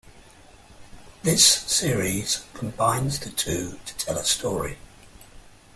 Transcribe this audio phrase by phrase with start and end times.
[1.21, 4.79] This series combines the two to tell a story.